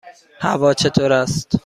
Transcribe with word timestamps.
هوا 0.43 0.73
چطور 0.73 1.11
است؟ 1.13 1.49